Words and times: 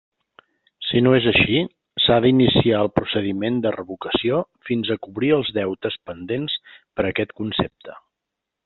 Si 0.85 1.01
no 1.07 1.11
és 1.17 1.27
així, 1.31 1.59
s'ha 2.05 2.17
d'iniciar 2.25 2.79
el 2.85 2.89
procediment 3.01 3.61
de 3.67 3.75
revocació 3.77 4.41
fins 4.71 4.91
a 4.97 5.01
cobrir 5.07 5.33
els 5.39 5.55
deutes 5.63 6.03
pendents 6.11 6.61
per 6.97 7.09
aquest 7.13 7.39
concepte. 7.43 8.03